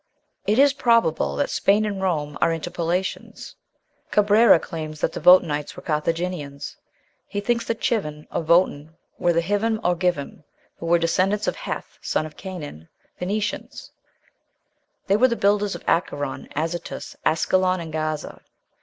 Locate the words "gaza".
17.93-18.41